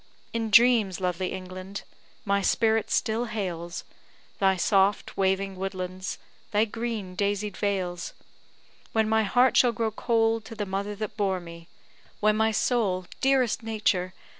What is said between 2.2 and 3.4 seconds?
my spirit still